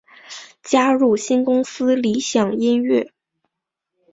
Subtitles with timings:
[0.63, 3.11] 加入新公司理响音乐。